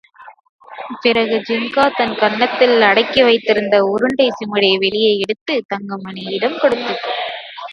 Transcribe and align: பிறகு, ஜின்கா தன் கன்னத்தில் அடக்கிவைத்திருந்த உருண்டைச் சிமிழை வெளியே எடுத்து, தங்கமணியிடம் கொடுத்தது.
பிறகு, 1.01 1.35
ஜின்கா 1.49 1.91
தன் 1.97 2.15
கன்னத்தில் 2.15 2.81
அடக்கிவைத்திருந்த 2.81 3.75
உருண்டைச் 3.91 4.37
சிமிழை 4.39 4.73
வெளியே 4.77 5.17
எடுத்து, 5.17 5.63
தங்கமணியிடம் 5.75 6.59
கொடுத்தது. 6.59 7.11